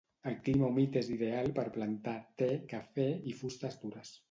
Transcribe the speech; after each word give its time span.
El 0.29 0.35
clima 0.45 0.69
humit 0.71 0.97
és 1.01 1.09
ideal 1.17 1.51
per 1.59 1.67
plantar 1.77 2.15
te, 2.43 2.49
cafè 2.73 3.09
i 3.33 3.37
fustes 3.45 3.81
dures. 3.87 4.19